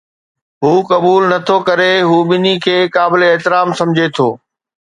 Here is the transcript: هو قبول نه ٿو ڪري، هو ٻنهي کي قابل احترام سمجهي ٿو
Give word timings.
هو 0.63 0.73
قبول 0.91 1.21
نه 1.31 1.37
ٿو 1.47 1.57
ڪري، 1.67 1.93
هو 2.09 2.17
ٻنهي 2.29 2.55
کي 2.65 2.77
قابل 2.97 3.21
احترام 3.29 3.79
سمجهي 3.81 4.13
ٿو 4.17 4.29